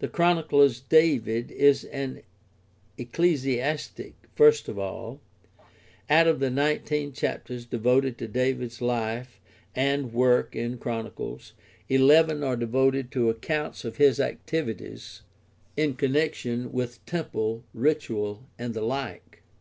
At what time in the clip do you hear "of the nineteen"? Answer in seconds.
6.26-7.12